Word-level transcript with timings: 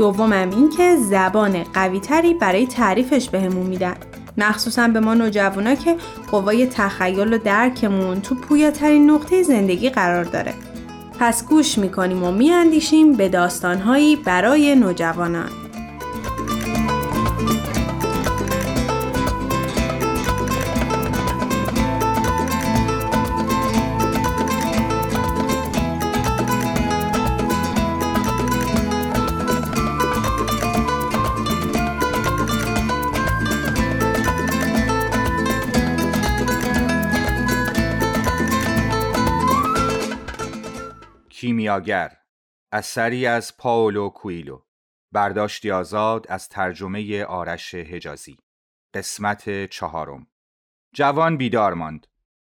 دومم 0.00 0.50
اینکه 0.50 0.96
زبان 0.96 1.62
قویتری 1.62 2.34
برای 2.34 2.66
تعریفش 2.66 3.28
بهمون 3.28 3.66
میدن. 3.66 3.94
مخصوصا 4.38 4.88
به 4.88 5.00
ما 5.00 5.14
نوجوانا 5.14 5.74
که 5.74 5.96
قوای 6.30 6.66
تخیل 6.66 7.32
و 7.32 7.38
درکمون 7.38 8.20
تو 8.20 8.34
پویاترین 8.34 9.10
نقطه 9.10 9.42
زندگی 9.42 9.90
قرار 9.90 10.24
داره. 10.24 10.54
پس 11.18 11.46
گوش 11.48 11.78
می‌کنیم 11.78 12.24
و 12.24 12.32
میاندیشیم 12.32 13.12
به 13.12 13.28
داستانهایی 13.28 14.16
برای 14.16 14.74
نوجوانان. 14.74 15.50
کیمیاگر 41.70 42.16
اثری 42.72 43.26
از 43.26 43.56
پاولو 43.56 44.08
کویلو 44.08 44.60
برداشتی 45.12 45.70
آزاد 45.70 46.26
از 46.28 46.48
ترجمه 46.48 47.24
آرش 47.24 47.74
حجازی 47.74 48.36
قسمت 48.94 49.66
چهارم. 49.66 50.26
جوان 50.94 51.36
بیدار 51.36 51.74
ماند. 51.74 52.06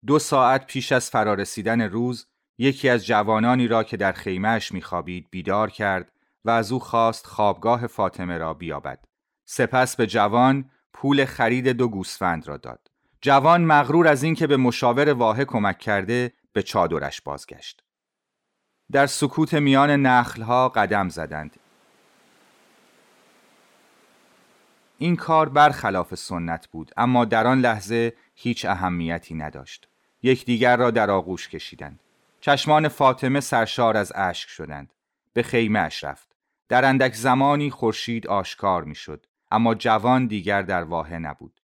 دو 0.07 0.19
ساعت 0.19 0.67
پیش 0.67 0.93
از 0.93 1.11
فرارسیدن 1.11 1.81
روز 1.81 2.27
یکی 2.59 2.89
از 2.89 3.07
جوانانی 3.07 3.69
را 3.69 3.85
که 3.85 3.97
در 3.97 4.13
خیمهش 4.13 4.73
میخوابید 4.73 5.29
بیدار 5.31 5.71
کرد 5.71 6.13
و 6.45 6.51
از 6.51 6.73
او 6.73 6.79
خواست 6.79 7.27
خوابگاه 7.27 7.87
فاطمه 7.87 8.39
را 8.39 8.55
بیابد. 8.55 9.05
سپس 9.45 9.97
به 9.97 10.07
جوان 10.07 10.71
پول 10.93 11.25
خرید 11.25 11.69
دو 11.69 11.89
گوسفند 11.89 12.49
را 12.49 12.57
داد. 12.57 12.91
جوان 13.21 13.65
مغرور 13.65 14.09
از 14.09 14.23
اینکه 14.23 14.47
به 14.47 14.57
مشاور 14.57 15.13
واحه 15.13 15.45
کمک 15.45 15.79
کرده 15.79 16.33
به 16.53 16.63
چادرش 16.63 17.21
بازگشت. 17.21 17.83
در 18.93 19.07
سکوت 19.07 19.55
میان 19.55 19.91
نخلها 19.91 20.69
قدم 20.69 21.09
زدند. 21.09 21.57
این 24.99 25.17
کار 25.17 25.49
برخلاف 25.49 26.15
سنت 26.15 26.67
بود 26.67 26.93
اما 26.97 27.25
در 27.25 27.47
آن 27.47 27.61
لحظه 27.61 28.13
هیچ 28.35 28.65
اهمیتی 28.65 29.35
نداشت. 29.35 29.89
یکدیگر 30.23 30.77
را 30.77 30.91
در 30.91 31.11
آغوش 31.11 31.49
کشیدند. 31.49 32.01
چشمان 32.41 32.89
فاطمه 32.89 33.41
سرشار 33.41 33.97
از 33.97 34.13
اشک 34.15 34.49
شدند. 34.49 34.93
به 35.33 35.43
خیمه 35.43 35.79
اش 35.79 36.05
رفت. 36.05 36.29
در 36.69 36.85
اندک 36.85 37.15
زمانی 37.15 37.71
خورشید 37.71 38.27
آشکار 38.27 38.85
می‌شد 38.85 39.27
اما 39.51 39.75
جوان 39.75 40.27
دیگر 40.27 40.63
در 40.63 40.85
واحه 40.85 41.19
نبود. 41.19 41.61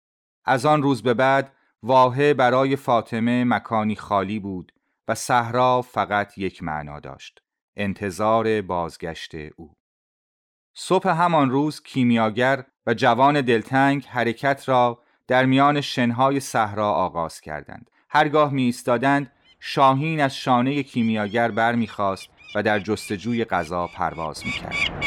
از 0.45 0.65
آن 0.65 0.83
روز 0.83 1.03
به 1.03 1.13
بعد 1.13 1.51
واحه 1.83 2.33
برای 2.33 2.75
فاطمه 2.75 3.43
مکانی 3.43 3.95
خالی 3.95 4.39
بود 4.39 4.71
و 5.07 5.15
صحرا 5.15 5.81
فقط 5.81 6.37
یک 6.37 6.63
معنا 6.63 6.99
داشت 6.99 7.41
انتظار 7.75 8.61
بازگشت 8.61 9.35
او. 9.55 9.73
صبح 10.73 11.09
همان 11.09 11.49
روز 11.49 11.81
کیمیاگر 11.81 12.65
و 12.85 12.93
جوان 12.93 13.41
دلتنگ 13.41 14.05
حرکت 14.05 14.69
را 14.69 15.01
در 15.27 15.45
میان 15.45 15.81
شنهای 15.81 16.39
صحرا 16.39 16.91
آغاز 16.91 17.41
کردند. 17.41 17.89
هرگاه 18.09 18.53
می 18.53 18.63
ایستادند 18.63 19.31
شاهین 19.59 20.21
از 20.21 20.35
شانه 20.35 20.83
کیمیاگر 20.83 21.51
برمیخواست 21.51 22.29
و 22.55 22.63
در 22.63 22.79
جستجوی 22.79 23.45
غذا 23.45 23.87
پرواز 23.87 24.45
می‌کرد. 24.45 25.03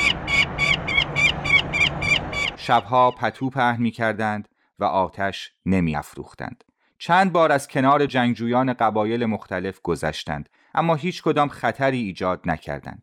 شبها 2.56 3.10
پتو 3.10 3.50
پهن 3.50 3.82
می‌کردند 3.82 4.48
و 4.78 4.84
آتش 4.84 5.53
نمیافروختند. 5.66 6.64
چند 6.98 7.32
بار 7.32 7.53
از 7.53 7.69
کنار 7.69 8.06
جنگجویان 8.06 8.72
قبایل 8.72 9.26
مختلف 9.26 9.81
گذشتند 9.81 10.48
اما 10.75 10.94
هیچ 10.94 11.22
کدام 11.22 11.48
خطری 11.48 11.98
ایجاد 11.98 12.41
نکردند. 12.44 13.03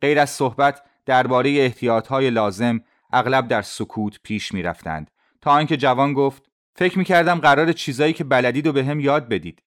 غیر 0.00 0.18
از 0.18 0.30
صحبت 0.30 0.82
درباره 1.06 1.50
احتیاطهای 1.50 2.30
لازم 2.30 2.80
اغلب 3.12 3.48
در 3.48 3.62
سکوت 3.62 4.20
پیش 4.22 4.54
می 4.54 4.62
رفتند 4.62 5.10
تا 5.40 5.50
آنکه 5.50 5.76
جوان 5.76 6.12
گفت 6.12 6.50
فکر 6.76 6.98
می 6.98 7.04
کردم 7.04 7.38
قرار 7.38 7.72
چیزایی 7.72 8.12
که 8.12 8.24
بلدید 8.24 8.66
و 8.66 8.72
به 8.72 8.84
هم 8.84 9.00
یاد 9.00 9.28
بدید. 9.28 9.62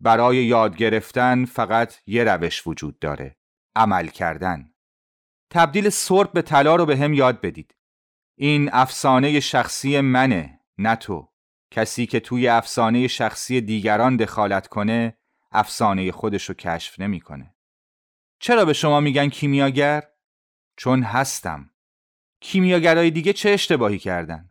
برای 0.00 0.36
یاد 0.36 0.76
گرفتن 0.76 1.44
فقط 1.44 1.94
یه 2.06 2.24
روش 2.24 2.66
وجود 2.66 2.98
داره 2.98 3.36
عمل 3.76 4.06
کردن. 4.06 4.70
تبدیل 5.50 5.88
سرب 5.88 6.32
به 6.32 6.42
طلا 6.42 6.76
رو 6.76 6.86
به 6.86 6.96
هم 6.96 7.14
یاد 7.14 7.40
بدید. 7.40 7.74
این 8.38 8.70
افسانه 8.72 9.40
شخصی 9.40 10.00
منه 10.00 10.60
نه 10.78 10.96
تو. 10.96 11.31
کسی 11.72 12.06
که 12.06 12.20
توی 12.20 12.48
افسانه 12.48 13.08
شخصی 13.08 13.60
دیگران 13.60 14.16
دخالت 14.16 14.68
کنه 14.68 15.16
افسانه 15.52 16.12
خودش 16.12 16.44
رو 16.44 16.54
کشف 16.54 17.00
نمی‌کنه. 17.00 17.54
چرا 18.40 18.64
به 18.64 18.72
شما 18.72 19.00
میگن 19.00 19.28
کیمیاگر؟ 19.28 20.02
چون 20.76 21.02
هستم. 21.02 21.70
کیمیاگرای 22.40 23.10
دیگه 23.10 23.32
چه 23.32 23.50
اشتباهی 23.50 23.98
کردن؟ 23.98 24.50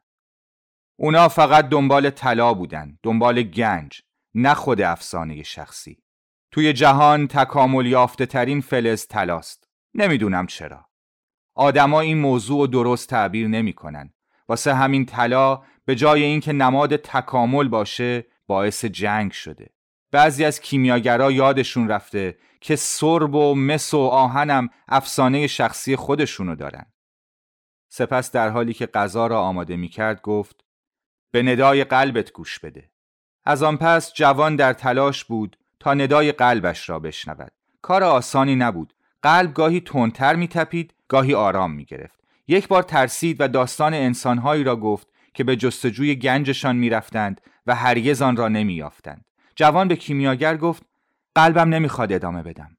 اونا 0.95 1.27
فقط 1.27 1.69
دنبال 1.69 2.09
طلا 2.09 2.53
بودن، 2.53 2.99
دنبال 3.03 3.41
گنج، 3.43 4.01
نه 4.35 4.53
خود 4.53 4.81
افسانه 4.81 5.43
شخصی. 5.43 6.03
توی 6.51 6.73
جهان 6.73 7.27
تکامل 7.27 7.85
یافته 7.85 8.25
ترین 8.25 8.61
فلز 8.61 9.07
تلاست. 9.07 9.69
نمی‌دونم 9.93 10.47
چرا. 10.47 10.89
آدما 11.55 11.99
این 11.99 12.17
موضوع 12.17 12.67
درست 12.67 13.09
تعبیر 13.09 13.47
نمی‌کنن. 13.47 14.13
واسه 14.47 14.73
همین 14.73 15.05
طلا 15.05 15.61
به 15.85 15.95
جای 15.95 16.23
اینکه 16.23 16.53
نماد 16.53 16.95
تکامل 16.95 17.67
باشه 17.67 18.25
باعث 18.47 18.85
جنگ 18.85 19.31
شده. 19.31 19.69
بعضی 20.11 20.45
از 20.45 20.61
کیمیاگرا 20.61 21.31
یادشون 21.31 21.87
رفته 21.87 22.37
که 22.61 22.75
سرب 22.75 23.35
و 23.35 23.55
مس 23.55 23.93
و 23.93 23.99
آهنم 23.99 24.69
افسانه 24.87 25.47
شخصی 25.47 25.95
خودشونو 25.95 26.55
دارن. 26.55 26.85
سپس 27.89 28.31
در 28.31 28.49
حالی 28.49 28.73
که 28.73 28.85
غذا 28.85 29.27
را 29.27 29.41
آماده 29.41 29.75
می 29.75 29.89
کرد 29.89 30.21
گفت 30.21 30.65
به 31.31 31.43
ندای 31.43 31.83
قلبت 31.83 32.31
گوش 32.31 32.59
بده. 32.59 32.91
از 33.45 33.63
آن 33.63 33.77
پس 33.77 34.13
جوان 34.13 34.55
در 34.55 34.73
تلاش 34.73 35.25
بود 35.25 35.57
تا 35.79 35.93
ندای 35.93 36.31
قلبش 36.31 36.89
را 36.89 36.99
بشنود. 36.99 37.51
کار 37.81 38.03
آسانی 38.03 38.55
نبود. 38.55 38.93
قلب 39.21 39.53
گاهی 39.53 39.81
تندتر 39.81 40.35
می 40.35 40.47
تپید 40.47 40.93
گاهی 41.07 41.33
آرام 41.33 41.71
می 41.71 41.85
گرفت 41.85 42.19
یک 42.47 42.67
بار 42.67 42.83
ترسید 42.83 43.41
و 43.41 43.47
داستان 43.47 43.93
انسانهایی 43.93 44.63
را 44.63 44.75
گفت 44.75 45.07
که 45.33 45.43
به 45.43 45.55
جستجوی 45.55 46.15
گنجشان 46.15 46.75
می‌رفتند 46.75 47.41
و 47.65 47.75
هرگز 47.75 48.21
آن 48.21 48.35
را 48.35 48.47
نمییافتند. 48.47 49.25
جوان 49.55 49.87
به 49.87 49.95
کیمیاگر 49.95 50.57
گفت 50.57 50.83
قلبم 51.35 51.69
نمی‌خواد 51.69 52.13
ادامه 52.13 52.43
بدم. 52.43 52.77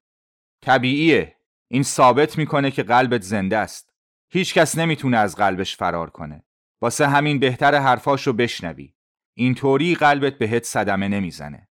طبیعیه. 0.62 1.36
این 1.68 1.82
ثابت 1.82 2.38
می‌کنه 2.38 2.70
که 2.70 2.82
قلبت 2.82 3.22
زنده 3.22 3.58
است. 3.58 3.92
هیچ 4.28 4.54
کس 4.54 4.78
نمی‌تونه 4.78 5.16
از 5.18 5.36
قلبش 5.36 5.76
فرار 5.76 6.10
کنه. 6.10 6.44
واسه 6.80 7.08
همین 7.08 7.38
بهتر 7.38 7.74
حرفاشو 7.74 8.32
بشنوی. 8.32 8.94
اینطوری 9.34 9.94
قلبت 9.94 10.38
بهت 10.38 10.64
صدمه 10.64 11.08
نمی‌زنه. 11.08 11.68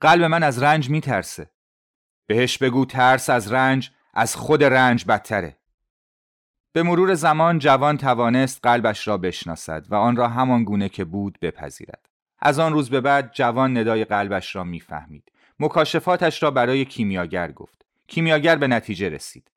قلب 0.00 0.22
من 0.24 0.42
از 0.42 0.62
رنج 0.62 0.90
میترسه. 0.90 1.50
بهش 2.26 2.58
بگو 2.58 2.84
ترس 2.84 3.30
از 3.30 3.52
رنج. 3.52 3.90
از 4.14 4.36
خود 4.36 4.64
رنج 4.64 5.04
بدتره. 5.04 5.56
به 6.74 6.82
مرور 6.82 7.14
زمان 7.14 7.58
جوان 7.58 7.96
توانست 7.96 8.60
قلبش 8.62 9.08
را 9.08 9.18
بشناسد 9.18 9.86
و 9.90 9.94
آن 9.94 10.16
را 10.16 10.28
همان 10.28 10.64
گونه 10.64 10.88
که 10.88 11.04
بود 11.04 11.38
بپذیرد. 11.42 12.08
از 12.38 12.58
آن 12.58 12.72
روز 12.72 12.90
به 12.90 13.00
بعد 13.00 13.30
جوان 13.32 13.76
ندای 13.76 14.04
قلبش 14.04 14.56
را 14.56 14.64
می‌فهمید. 14.64 15.32
مکاشفاتش 15.60 16.42
را 16.42 16.50
برای 16.50 16.84
کیمیاگر 16.84 17.52
گفت. 17.52 17.84
کیمیاگر 18.06 18.56
به 18.56 18.66
نتیجه 18.66 19.08
رسید. 19.08 19.50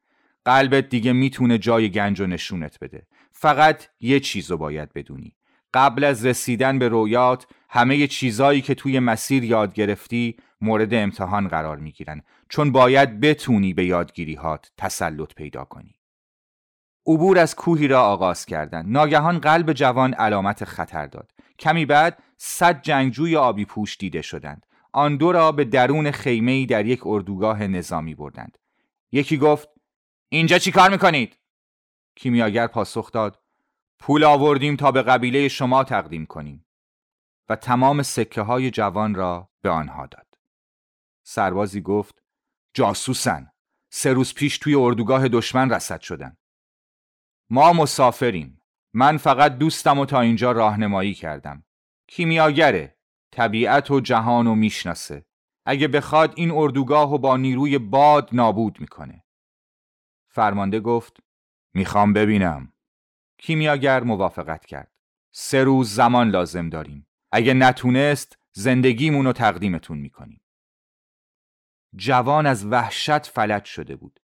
قلبت 0.45 0.89
دیگه 0.89 1.13
می‌تونه 1.13 1.57
جای 1.57 1.89
گنج 1.89 2.21
و 2.21 2.25
نشونت 2.25 2.79
بده. 2.81 3.07
فقط 3.31 3.87
یه 3.99 4.19
چیزو 4.19 4.57
باید 4.57 4.93
بدونی. 4.93 5.35
قبل 5.73 6.03
از 6.03 6.25
رسیدن 6.25 6.79
به 6.79 6.87
رویات 6.87 7.47
همه 7.69 8.07
چیزایی 8.07 8.61
که 8.61 8.75
توی 8.75 8.99
مسیر 8.99 9.43
یاد 9.43 9.73
گرفتی 9.73 10.37
مورد 10.61 10.93
امتحان 10.93 11.47
قرار 11.47 11.77
می‌گیرن 11.77 12.21
چون 12.49 12.71
باید 12.71 13.19
بتونی 13.19 13.73
به 13.73 13.85
یادگیریهات 13.85 14.71
تسلط 14.77 15.33
پیدا 15.33 15.63
کنی. 15.63 15.96
عبور 17.07 17.39
از 17.39 17.55
کوهی 17.55 17.87
را 17.87 18.01
آغاز 18.01 18.45
کردند. 18.45 18.85
ناگهان 18.89 19.39
قلب 19.39 19.73
جوان 19.73 20.13
علامت 20.13 20.63
خطر 20.63 21.07
داد. 21.07 21.31
کمی 21.59 21.85
بعد 21.85 22.23
صد 22.37 22.81
جنگجوی 22.81 23.35
آبی 23.37 23.65
پوش 23.65 23.97
دیده 23.97 24.21
شدند. 24.21 24.65
آن 24.93 25.17
دو 25.17 25.31
را 25.31 25.51
به 25.51 25.65
درون 25.65 26.11
خیمه 26.11 26.65
در 26.65 26.85
یک 26.85 27.01
اردوگاه 27.05 27.67
نظامی 27.67 28.15
بردند. 28.15 28.57
یکی 29.11 29.37
گفت 29.37 29.69
اینجا 30.29 30.57
چی 30.59 30.71
کار 30.71 30.89
می‌کنید؟ 30.89 31.37
کیمیاگر 32.15 32.67
پاسخ 32.67 33.11
داد 33.11 33.39
پول 33.99 34.23
آوردیم 34.23 34.75
تا 34.75 34.91
به 34.91 35.01
قبیله 35.01 35.47
شما 35.47 35.83
تقدیم 35.83 36.25
کنیم. 36.25 36.65
و 37.49 37.55
تمام 37.55 38.03
سکه 38.03 38.41
های 38.41 38.71
جوان 38.71 39.15
را 39.15 39.49
به 39.61 39.69
آنها 39.69 40.05
داد. 40.05 40.27
سربازی 41.23 41.81
گفت 41.81 42.23
جاسوسن 42.73 43.51
سه 43.89 44.13
روز 44.13 44.33
پیش 44.33 44.57
توی 44.57 44.75
اردوگاه 44.75 45.27
دشمن 45.27 45.69
رسد 45.69 46.01
شدن. 46.01 46.37
ما 47.49 47.73
مسافریم. 47.73 48.61
من 48.93 49.17
فقط 49.17 49.57
دوستم 49.57 49.99
و 49.99 50.05
تا 50.05 50.21
اینجا 50.21 50.51
راهنمایی 50.51 51.13
کردم. 51.13 51.63
کیمیاگره. 52.07 52.97
طبیعت 53.31 53.91
و 53.91 53.99
جهان 53.99 54.47
و 54.47 54.55
می‌شناسه. 54.55 55.25
اگه 55.65 55.87
بخواد 55.87 56.33
این 56.37 56.51
اردوگاه 56.51 57.13
و 57.13 57.17
با 57.17 57.37
نیروی 57.37 57.77
باد 57.77 58.29
نابود 58.33 58.79
می‌کنه. 58.79 59.23
فرمانده 60.29 60.79
گفت 60.79 61.17
می‌خوام 61.73 62.13
ببینم. 62.13 62.73
کیمیاگر 63.37 64.03
موافقت 64.03 64.65
کرد. 64.65 64.91
سه 65.31 65.63
روز 65.63 65.93
زمان 65.93 66.29
لازم 66.29 66.69
داریم. 66.69 67.07
اگه 67.31 67.53
نتونست 67.53 68.37
زندگیمون 68.53 69.25
رو 69.25 69.33
تقدیمتون 69.33 69.97
می‌کنیم. 69.97 70.41
جوان 71.95 72.45
از 72.45 72.65
وحشت 72.65 73.25
فلج 73.25 73.65
شده 73.65 73.95
بود. 73.95 74.19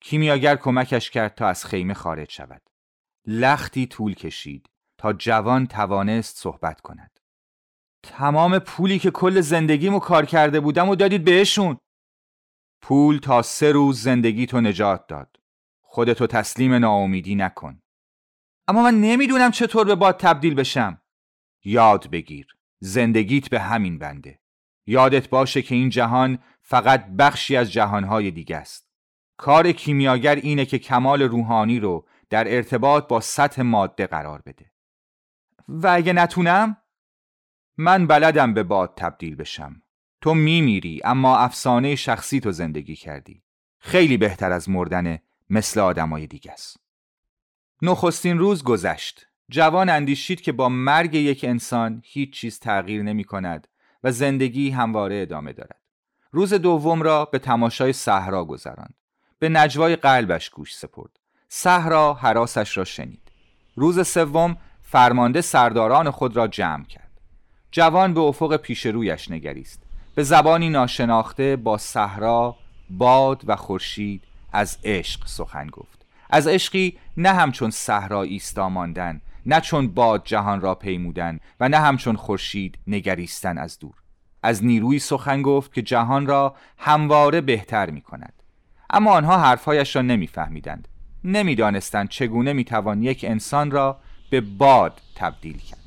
کیمیاگر 0.00 0.56
کمکش 0.56 1.10
کرد 1.10 1.34
تا 1.34 1.48
از 1.48 1.64
خیمه 1.64 1.94
خارج 1.94 2.30
شود. 2.30 2.62
لختی 3.26 3.86
طول 3.86 4.14
کشید 4.14 4.70
تا 4.98 5.12
جوان 5.12 5.66
توانست 5.66 6.36
صحبت 6.36 6.80
کند. 6.80 7.20
تمام 8.02 8.58
پولی 8.58 8.98
که 8.98 9.10
کل 9.10 9.40
زندگیمو 9.40 9.98
کار 9.98 10.26
کرده 10.26 10.60
بودم 10.60 10.88
و 10.88 10.94
دادید 10.94 11.24
بهشون. 11.24 11.78
پول 12.82 13.18
تا 13.18 13.42
سه 13.42 13.72
روز 13.72 14.02
زندگی 14.02 14.46
تو 14.46 14.60
نجات 14.60 15.06
داد. 15.06 15.36
خودتو 15.82 16.26
تسلیم 16.26 16.74
ناامیدی 16.74 17.34
نکن. 17.34 17.82
اما 18.68 18.82
من 18.82 19.00
نمی‌دونم 19.00 19.50
چطور 19.50 19.86
به 19.86 19.94
باد 19.94 20.16
تبدیل 20.16 20.54
بشم. 20.54 21.02
یاد 21.64 22.10
بگیر. 22.10 22.46
زندگیت 22.80 23.50
به 23.50 23.60
همین 23.60 23.98
بنده. 23.98 24.40
یادت 24.86 25.28
باشه 25.28 25.62
که 25.62 25.74
این 25.74 25.88
جهان 25.88 26.38
فقط 26.60 27.06
بخشی 27.06 27.56
از 27.56 27.72
جهانهای 27.72 28.30
دیگه 28.30 28.56
است 28.56 28.89
کار 29.40 29.72
کیمیاگر 29.72 30.34
اینه 30.34 30.64
که 30.64 30.78
کمال 30.78 31.22
روحانی 31.22 31.80
رو 31.80 32.06
در 32.30 32.56
ارتباط 32.56 33.08
با 33.08 33.20
سطح 33.20 33.62
ماده 33.62 34.06
قرار 34.06 34.42
بده. 34.46 34.72
و 35.68 35.86
اگه 35.86 36.12
نتونم 36.12 36.76
من 37.76 38.06
بلدم 38.06 38.54
به 38.54 38.62
باد 38.62 38.94
تبدیل 38.96 39.36
بشم. 39.36 39.82
تو 40.20 40.34
میمیری 40.34 41.00
اما 41.04 41.38
افسانه 41.38 41.96
شخصی 41.96 42.40
تو 42.40 42.52
زندگی 42.52 42.96
کردی. 42.96 43.42
خیلی 43.78 44.16
بهتر 44.16 44.52
از 44.52 44.68
مردن 44.68 45.18
مثل 45.50 45.80
آدمای 45.80 46.26
دیگه 46.26 46.52
است. 46.52 46.76
نخستین 47.82 48.38
روز 48.38 48.64
گذشت. 48.64 49.26
جوان 49.50 49.88
اندیشید 49.88 50.40
که 50.40 50.52
با 50.52 50.68
مرگ 50.68 51.14
یک 51.14 51.44
انسان 51.44 52.02
هیچ 52.04 52.32
چیز 52.32 52.58
تغییر 52.58 53.02
نمی 53.02 53.24
کند 53.24 53.68
و 54.02 54.12
زندگی 54.12 54.70
همواره 54.70 55.16
ادامه 55.22 55.52
دارد. 55.52 55.80
روز 56.30 56.54
دوم 56.54 57.02
را 57.02 57.24
به 57.24 57.38
تماشای 57.38 57.92
صحرا 57.92 58.44
گذراند. 58.44 58.94
به 59.40 59.48
نجوای 59.48 59.96
قلبش 59.96 60.50
گوش 60.50 60.76
سپرد. 60.76 61.10
صحرا 61.48 62.14
حراسش 62.14 62.76
را 62.76 62.84
شنید. 62.84 63.32
روز 63.74 64.08
سوم 64.08 64.56
فرمانده 64.82 65.40
سرداران 65.40 66.10
خود 66.10 66.36
را 66.36 66.48
جمع 66.48 66.84
کرد. 66.84 67.10
جوان 67.70 68.14
به 68.14 68.20
افق 68.20 68.56
پیش 68.56 68.86
رویش 68.86 69.30
نگریست. 69.30 69.82
به 70.14 70.22
زبانی 70.22 70.70
ناشناخته 70.70 71.56
با 71.56 71.78
صحرا 71.78 72.56
باد 72.90 73.42
و 73.46 73.56
خورشید 73.56 74.24
از 74.52 74.78
عشق 74.84 75.26
سخن 75.26 75.66
گفت. 75.66 76.06
از 76.30 76.46
عشقی 76.46 76.98
نه 77.16 77.32
همچون 77.32 77.70
صحرا 77.70 78.22
ایستا 78.22 78.68
ماندن 78.68 79.20
نه 79.46 79.60
چون 79.60 79.88
باد 79.88 80.24
جهان 80.24 80.60
را 80.60 80.74
پیمودن 80.74 81.40
و 81.60 81.68
نه 81.68 81.78
همچون 81.78 82.16
خورشید 82.16 82.78
نگریستن 82.86 83.58
از 83.58 83.78
دور. 83.78 83.94
از 84.42 84.64
نیروی 84.64 84.98
سخن 84.98 85.42
گفت 85.42 85.74
که 85.74 85.82
جهان 85.82 86.26
را 86.26 86.54
همواره 86.78 87.40
بهتر 87.40 87.90
می 87.90 88.00
کند 88.00 88.39
اما 88.90 89.12
آنها 89.12 89.38
حرفهایش 89.38 89.96
را 89.96 90.02
نمیفهمیدند. 90.02 90.88
نمی‌دانستند 91.24 92.08
چگونه 92.08 92.52
می‌توان 92.52 93.02
یک 93.02 93.24
انسان 93.28 93.70
را 93.70 94.00
به 94.30 94.40
باد 94.40 95.00
تبدیل 95.16 95.58
کرد. 95.58 95.80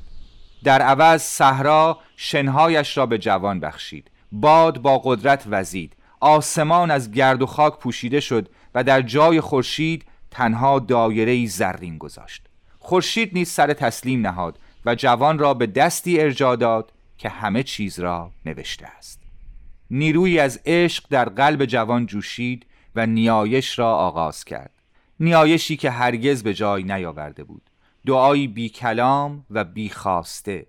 در 0.64 0.82
عوض 0.82 1.22
صحرا 1.22 1.98
شنهایش 2.16 2.96
را 2.96 3.06
به 3.06 3.18
جوان 3.18 3.60
بخشید. 3.60 4.10
باد 4.32 4.78
با 4.78 4.98
قدرت 4.98 5.44
وزید. 5.46 5.96
آسمان 6.20 6.90
از 6.90 7.12
گرد 7.12 7.42
و 7.42 7.46
خاک 7.46 7.78
پوشیده 7.78 8.20
شد 8.20 8.48
و 8.74 8.84
در 8.84 9.02
جای 9.02 9.40
خورشید 9.40 10.04
تنها 10.30 10.78
دایره 10.78 11.46
زرین 11.46 11.98
گذاشت. 11.98 12.46
خورشید 12.78 13.30
نیز 13.34 13.48
سر 13.48 13.72
تسلیم 13.72 14.26
نهاد 14.26 14.58
و 14.86 14.94
جوان 14.94 15.38
را 15.38 15.54
به 15.54 15.66
دستی 15.66 16.20
ارجا 16.20 16.56
داد 16.56 16.92
که 17.18 17.28
همه 17.28 17.62
چیز 17.62 17.98
را 18.00 18.30
نوشته 18.46 18.86
است. 18.86 19.20
نیروی 19.90 20.38
از 20.38 20.60
عشق 20.66 21.04
در 21.10 21.28
قلب 21.28 21.64
جوان 21.64 22.06
جوشید 22.06 22.66
و 22.96 23.06
نیایش 23.06 23.78
را 23.78 23.96
آغاز 23.96 24.44
کرد. 24.44 24.70
نیایشی 25.20 25.76
که 25.76 25.90
هرگز 25.90 26.42
به 26.42 26.54
جای 26.54 26.82
نیاورده 26.82 27.44
بود. 27.44 27.62
دعایی 28.06 28.48
بی 28.48 28.68
کلام 28.68 29.46
و 29.50 29.64
بی 29.64 29.88
خواسته. 29.88 30.66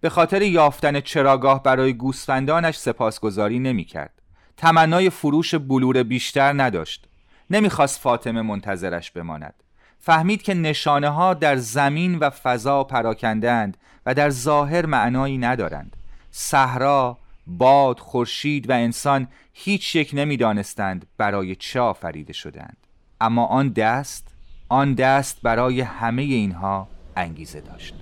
به 0.00 0.08
خاطر 0.08 0.42
یافتن 0.42 1.00
چراگاه 1.00 1.62
برای 1.62 1.92
گوسفندانش 1.94 2.76
سپاسگزاری 2.76 3.58
نمی 3.58 3.84
کرد. 3.84 4.22
تمنای 4.56 5.10
فروش 5.10 5.54
بلور 5.54 6.02
بیشتر 6.02 6.62
نداشت. 6.62 7.08
نمی‌خواست 7.50 8.00
فاطمه 8.00 8.42
منتظرش 8.42 9.10
بماند. 9.10 9.54
فهمید 9.98 10.42
که 10.42 10.54
نشانه 10.54 11.08
ها 11.08 11.34
در 11.34 11.56
زمین 11.56 12.18
و 12.18 12.30
فضا 12.30 12.84
پراکندند 12.84 13.76
و 14.06 14.14
در 14.14 14.30
ظاهر 14.30 14.86
معنایی 14.86 15.38
ندارند. 15.38 15.96
صحرا 16.30 17.18
باد 17.46 17.98
خورشید 17.98 18.70
و 18.70 18.72
انسان 18.72 19.28
هیچ 19.52 19.96
یک 19.96 20.10
نمی‌دانستند 20.14 21.06
برای 21.18 21.54
چه 21.54 21.80
آفریده 21.80 22.32
شدند. 22.32 22.76
اما 23.20 23.46
آن 23.46 23.68
دست 23.68 24.28
آن 24.68 24.94
دست 24.94 25.42
برای 25.42 25.80
همه 25.80 26.22
اینها 26.22 26.88
انگیزه 27.16 27.60
داشت. 27.60 27.94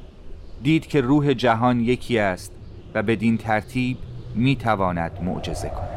دید 0.62 0.86
که 0.86 1.00
روح 1.00 1.32
جهان 1.32 1.80
یکی 1.80 2.18
است 2.18 2.52
و 2.94 3.02
بدین 3.02 3.38
ترتیب 3.38 3.98
می‌تواند 4.34 5.22
معجزه 5.22 5.68
کند. 5.68 5.88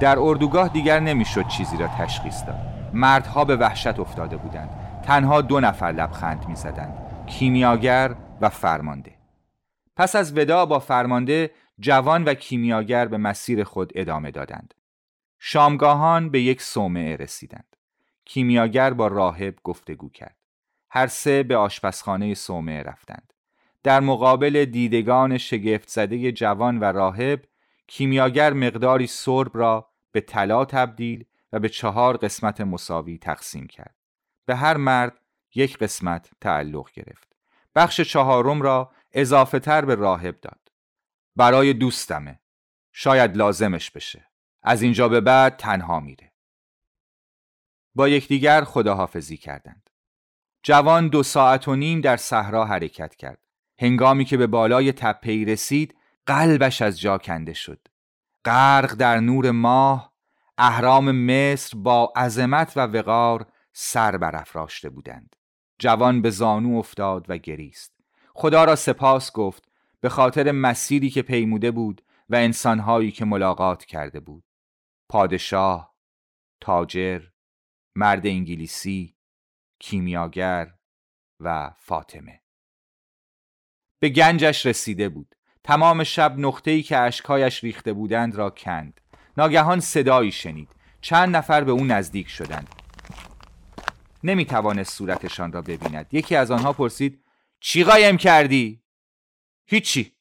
در 0.00 0.18
اردوگاه 0.18 0.68
دیگر 0.68 1.00
نمی‌شد 1.00 1.48
چیزی 1.48 1.76
را 1.76 1.88
تشخیص 1.88 2.46
داد. 2.46 2.60
مردها 2.92 3.44
به 3.44 3.56
وحشت 3.56 3.98
افتاده 4.00 4.36
بودند. 4.36 4.83
تنها 5.04 5.40
دو 5.40 5.60
نفر 5.60 5.92
لبخند 5.92 6.48
می‌زدند 6.48 7.26
کیمیاگر 7.26 8.14
و 8.40 8.48
فرمانده. 8.48 9.14
پس 9.96 10.16
از 10.16 10.38
ودا 10.38 10.66
با 10.66 10.78
فرمانده 10.78 11.50
جوان 11.78 12.24
و 12.24 12.34
کیمیاگر 12.34 13.08
به 13.08 13.16
مسیر 13.16 13.64
خود 13.64 13.92
ادامه 13.94 14.30
دادند. 14.30 14.74
شامگاهان 15.38 16.30
به 16.30 16.40
یک 16.40 16.62
صومعه 16.62 17.16
رسیدند. 17.16 17.76
کیمیاگر 18.24 18.92
با 18.92 19.06
راهب 19.06 19.54
گفتگو 19.64 20.08
کرد. 20.08 20.36
هر 20.90 21.06
سه 21.06 21.42
به 21.42 21.56
آشپزخانه 21.56 22.34
صومعه 22.34 22.82
رفتند. 22.82 23.32
در 23.82 24.00
مقابل 24.00 24.64
دیدگان 24.64 25.38
شگفت 25.38 25.88
زده 25.88 26.32
جوان 26.32 26.78
و 26.78 26.84
راهب 26.84 27.44
کیمیاگر 27.86 28.52
مقداری 28.52 29.06
سرب 29.06 29.50
را 29.54 29.88
به 30.12 30.20
طلا 30.20 30.64
تبدیل 30.64 31.24
و 31.52 31.58
به 31.58 31.68
چهار 31.68 32.16
قسمت 32.16 32.60
مساوی 32.60 33.18
تقسیم 33.18 33.66
کرد. 33.66 33.94
به 34.46 34.56
هر 34.56 34.76
مرد 34.76 35.20
یک 35.54 35.78
قسمت 35.78 36.30
تعلق 36.40 36.90
گرفت. 36.92 37.36
بخش 37.74 38.00
چهارم 38.00 38.62
را 38.62 38.92
اضافه 39.12 39.58
تر 39.58 39.84
به 39.84 39.94
راهب 39.94 40.40
داد. 40.40 40.72
برای 41.36 41.72
دوستمه. 41.72 42.40
شاید 42.92 43.36
لازمش 43.36 43.90
بشه. 43.90 44.30
از 44.62 44.82
اینجا 44.82 45.08
به 45.08 45.20
بعد 45.20 45.56
تنها 45.56 46.00
میره. 46.00 46.32
با 47.94 48.08
یکدیگر 48.08 48.64
خداحافظی 48.64 49.36
کردند. 49.36 49.90
جوان 50.62 51.08
دو 51.08 51.22
ساعت 51.22 51.68
و 51.68 51.76
نیم 51.76 52.00
در 52.00 52.16
صحرا 52.16 52.64
حرکت 52.64 53.14
کرد. 53.14 53.38
هنگامی 53.78 54.24
که 54.24 54.36
به 54.36 54.46
بالای 54.46 54.92
تپه‌ای 54.92 55.44
رسید 55.44 55.96
قلبش 56.26 56.82
از 56.82 57.00
جا 57.00 57.18
کنده 57.18 57.52
شد. 57.52 57.88
غرق 58.44 58.94
در 58.94 59.20
نور 59.20 59.50
ماه 59.50 60.12
اهرام 60.58 61.10
مصر 61.10 61.78
با 61.78 62.12
عظمت 62.16 62.72
و 62.76 62.80
وقار 62.80 63.46
سر 63.76 64.16
برافراشته 64.16 64.90
بودند. 64.90 65.36
جوان 65.78 66.22
به 66.22 66.30
زانو 66.30 66.78
افتاد 66.78 67.26
و 67.28 67.38
گریست. 67.38 67.94
خدا 68.34 68.64
را 68.64 68.76
سپاس 68.76 69.32
گفت 69.32 69.68
به 70.00 70.08
خاطر 70.08 70.52
مسیری 70.52 71.10
که 71.10 71.22
پیموده 71.22 71.70
بود 71.70 72.04
و 72.28 72.36
انسانهایی 72.36 73.10
که 73.10 73.24
ملاقات 73.24 73.84
کرده 73.84 74.20
بود. 74.20 74.44
پادشاه 75.08 75.94
تاجر 76.60 77.22
مرد 77.96 78.26
انگلیسی 78.26 79.16
کیمیاگر 79.78 80.74
و 81.40 81.70
فاطمه. 81.78 82.42
به 83.98 84.08
گنجش 84.08 84.66
رسیده 84.66 85.08
بود. 85.08 85.34
تمام 85.64 86.04
شب 86.04 86.34
نقطه‌ای 86.38 86.82
که 86.82 86.98
اشکایش 86.98 87.64
ریخته 87.64 87.92
بودند 87.92 88.34
را 88.34 88.50
کند. 88.50 89.00
ناگهان 89.36 89.80
صدایی 89.80 90.32
شنید. 90.32 90.68
چند 91.00 91.36
نفر 91.36 91.64
به 91.64 91.72
او 91.72 91.84
نزدیک 91.84 92.28
شدند. 92.28 92.83
نمی 94.24 94.44
توانست 94.44 94.94
صورتشان 94.98 95.52
را 95.52 95.62
ببیند. 95.62 96.06
یکی 96.12 96.36
از 96.36 96.50
آنها 96.50 96.72
پرسید 96.72 97.24
چی 97.60 97.84
قایم 97.84 98.16
کردی؟ 98.16 98.82
هیچی. 99.66 100.12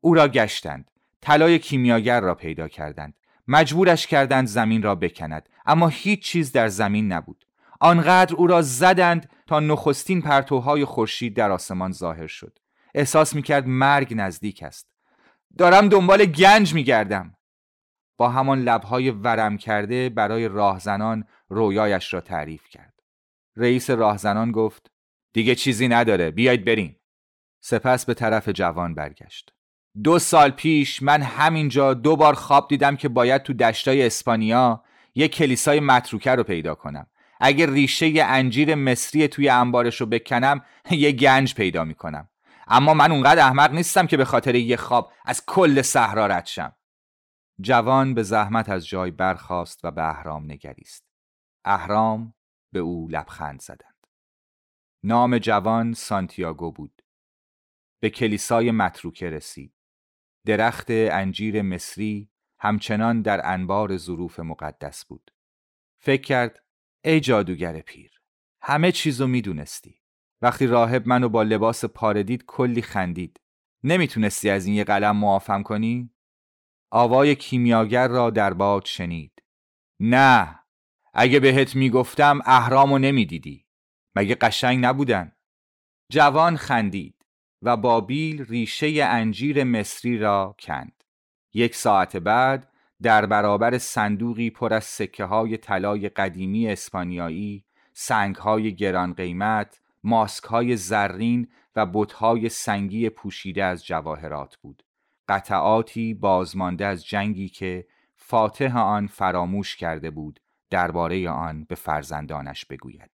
او 0.00 0.14
را 0.14 0.28
گشتند. 0.28 0.90
طلای 1.20 1.58
کیمیاگر 1.58 2.20
را 2.20 2.34
پیدا 2.34 2.68
کردند. 2.68 3.14
مجبورش 3.48 4.06
کردند 4.06 4.46
زمین 4.46 4.82
را 4.82 4.94
بکند. 4.94 5.48
اما 5.66 5.88
هیچ 5.88 6.22
چیز 6.22 6.52
در 6.52 6.68
زمین 6.68 7.12
نبود. 7.12 7.46
آنقدر 7.80 8.34
او 8.34 8.46
را 8.46 8.62
زدند 8.62 9.30
تا 9.46 9.60
نخستین 9.60 10.22
پرتوهای 10.22 10.84
خورشید 10.84 11.36
در 11.36 11.50
آسمان 11.50 11.92
ظاهر 11.92 12.26
شد. 12.26 12.58
احساس 12.94 13.34
می‌کرد 13.34 13.66
مرگ 13.66 14.14
نزدیک 14.16 14.62
است. 14.62 14.88
دارم 15.58 15.88
دنبال 15.88 16.24
گنج 16.24 16.74
میگردم. 16.74 17.36
با 18.16 18.28
همان 18.28 18.62
لبهای 18.62 19.10
ورم 19.10 19.58
کرده 19.58 20.08
برای 20.08 20.48
راهزنان 20.48 21.24
رویایش 21.48 22.14
را 22.14 22.20
تعریف 22.20 22.68
کرد. 22.68 22.95
رئیس 23.56 23.90
راهزنان 23.90 24.52
گفت 24.52 24.90
دیگه 25.32 25.54
چیزی 25.54 25.88
نداره 25.88 26.30
بیایید 26.30 26.64
بریم. 26.64 27.00
سپس 27.60 28.06
به 28.06 28.14
طرف 28.14 28.48
جوان 28.48 28.94
برگشت. 28.94 29.52
دو 30.04 30.18
سال 30.18 30.50
پیش 30.50 31.02
من 31.02 31.22
همینجا 31.22 31.94
دو 31.94 32.16
بار 32.16 32.34
خواب 32.34 32.68
دیدم 32.68 32.96
که 32.96 33.08
باید 33.08 33.42
تو 33.42 33.52
دشتای 33.52 34.06
اسپانیا 34.06 34.84
یک 35.14 35.34
کلیسای 35.34 35.80
متروکه 35.80 36.30
رو 36.30 36.42
پیدا 36.42 36.74
کنم. 36.74 37.06
اگه 37.40 37.66
ریشه 37.66 38.12
انجیر 38.16 38.74
مصری 38.74 39.28
توی 39.28 39.48
انبارش 39.48 40.00
رو 40.00 40.06
بکنم 40.06 40.62
یه 40.90 41.12
گنج 41.12 41.54
پیدا 41.54 41.84
می‌کنم. 41.84 42.28
اما 42.68 42.94
من 42.94 43.12
اونقدر 43.12 43.46
احمق 43.46 43.72
نیستم 43.72 44.06
که 44.06 44.16
به 44.16 44.24
خاطر 44.24 44.54
یه 44.54 44.76
خواب 44.76 45.12
از 45.24 45.42
کل 45.46 45.82
صحرا 45.82 46.26
رد 46.26 46.46
شم. 46.46 46.72
جوان 47.60 48.14
به 48.14 48.22
زحمت 48.22 48.68
از 48.68 48.86
جای 48.86 49.10
برخاست 49.10 49.84
و 49.84 49.90
به 49.90 50.08
اهرام 50.08 50.44
نگریست. 50.44 51.04
اهرام 51.64 52.34
به 52.72 52.78
او 52.78 53.08
لبخند 53.08 53.60
زدند. 53.60 54.06
نام 55.04 55.38
جوان 55.38 55.92
سانتیاگو 55.92 56.72
بود. 56.72 57.02
به 58.00 58.10
کلیسای 58.10 58.70
متروکه 58.70 59.30
رسید. 59.30 59.74
درخت 60.46 60.86
انجیر 60.90 61.62
مصری 61.62 62.30
همچنان 62.58 63.22
در 63.22 63.52
انبار 63.52 63.96
ظروف 63.96 64.40
مقدس 64.40 65.04
بود. 65.04 65.30
فکر 66.02 66.22
کرد 66.22 66.64
ای 67.04 67.20
جادوگر 67.20 67.80
پیر 67.80 68.10
همه 68.62 68.92
چیزو 68.92 69.26
می‌دونستی. 69.26 70.00
وقتی 70.42 70.66
راهب 70.66 71.08
منو 71.08 71.28
با 71.28 71.42
لباس 71.42 71.84
پاره 71.84 72.36
کلی 72.36 72.82
خندید. 72.82 73.40
نمی‌تونستی 73.84 74.50
از 74.50 74.66
این 74.66 74.74
یه 74.74 74.84
قلم 74.84 75.16
معافم 75.16 75.62
کنی؟ 75.62 76.10
آوای 76.90 77.36
کیمیاگر 77.36 78.08
را 78.08 78.30
در 78.30 78.54
باد 78.54 78.84
شنید. 78.84 79.42
نه 80.00 80.60
اگه 81.18 81.40
بهت 81.40 81.76
می‌گفتم 81.76 82.40
اهرامو 82.44 82.98
نمی‌دیدی. 82.98 83.64
مگه 84.16 84.34
قشنگ 84.34 84.84
نبودن؟ 84.84 85.32
جوان 86.12 86.56
خندید 86.56 87.26
و 87.62 87.76
با 87.76 88.00
بیل 88.00 88.44
ریشه 88.44 89.04
انجیر 89.04 89.64
مصری 89.64 90.18
را 90.18 90.56
کند. 90.58 91.04
یک 91.54 91.74
ساعت 91.74 92.16
بعد 92.16 92.72
در 93.02 93.26
برابر 93.26 93.78
صندوقی 93.78 94.50
پر 94.50 94.74
از 94.74 94.84
سکه 94.84 95.24
های 95.24 95.56
طلای 95.56 96.08
قدیمی 96.08 96.68
اسپانیایی 96.68 97.64
سنگ 97.92 98.36
های 98.36 98.74
گران 98.74 99.12
قیمت 99.12 99.80
ماسک 100.04 100.44
های 100.44 100.76
زرین 100.76 101.48
و 101.76 101.86
بتهای 101.86 102.48
سنگی 102.48 103.08
پوشیده 103.08 103.64
از 103.64 103.86
جواهرات 103.86 104.56
بود. 104.56 104.82
قطعاتی 105.28 106.14
بازمانده 106.14 106.86
از 106.86 107.06
جنگی 107.06 107.48
که 107.48 107.86
فاتح 108.16 108.78
آن 108.78 109.06
فراموش 109.06 109.76
کرده 109.76 110.10
بود 110.10 110.40
درباره 110.70 111.30
آن 111.30 111.64
به 111.64 111.74
فرزندانش 111.74 112.64
بگوید 112.64 113.10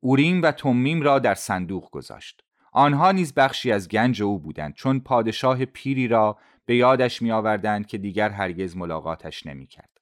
اوریم 0.00 0.42
و 0.42 0.52
تومیم 0.52 1.02
را 1.02 1.18
در 1.18 1.34
صندوق 1.34 1.90
گذاشت 1.90 2.44
آنها 2.72 3.12
نیز 3.12 3.34
بخشی 3.34 3.72
از 3.72 3.88
گنج 3.88 4.22
او 4.22 4.38
بودند 4.38 4.74
چون 4.74 5.00
پادشاه 5.00 5.64
پیری 5.64 6.08
را 6.08 6.38
به 6.66 6.76
یادش 6.76 7.22
می 7.22 7.32
آوردند 7.32 7.86
که 7.86 7.98
دیگر 7.98 8.30
هرگز 8.30 8.76
ملاقاتش 8.76 9.46
نمی 9.46 9.66
کرد. 9.66 10.00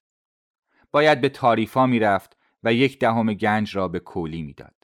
باید 0.91 1.21
به 1.21 1.29
تاریفا 1.29 1.85
می 1.85 1.99
رفت 1.99 2.37
و 2.63 2.73
یک 2.73 2.99
دهم 2.99 3.33
گنج 3.33 3.75
را 3.75 3.87
به 3.87 3.99
کولی 3.99 4.41
می‌داد. 4.41 4.75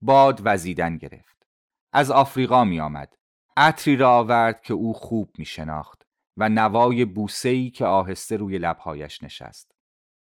باد 0.00 0.40
وزیدن 0.44 0.96
گرفت. 0.96 1.46
از 1.92 2.10
آفریقا 2.10 2.64
می 2.64 2.80
آمد. 2.80 3.16
عطری 3.56 3.96
را 3.96 4.10
آورد 4.10 4.62
که 4.62 4.74
او 4.74 4.92
خوب 4.92 5.30
می 5.38 5.44
شناخت 5.44 6.06
و 6.36 6.48
نوای 6.48 7.04
بوسهی 7.04 7.70
که 7.70 7.86
آهسته 7.86 8.36
روی 8.36 8.58
لبهایش 8.58 9.22
نشست. 9.22 9.72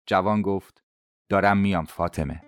جوان 0.05 0.41
گفت 0.41 0.83
دارم 1.29 1.57
میام 1.57 1.85
فاطمه. 1.85 2.41